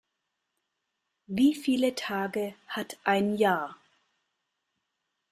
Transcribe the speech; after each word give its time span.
Wie 1.27 1.53
viele 1.53 1.93
Tage 1.93 2.55
hat 2.67 2.97
ein 3.03 3.35
Jahr? 3.35 3.77